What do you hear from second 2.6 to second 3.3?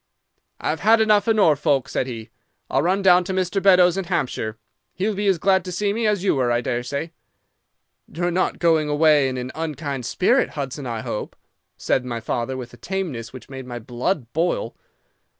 "I'll run down